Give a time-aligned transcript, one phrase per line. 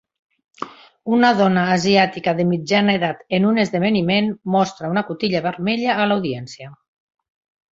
[1.17, 6.73] Una dona asiàtica de mitjana edat en un esdeveniment mostra una cotilla vermella a l'audiència.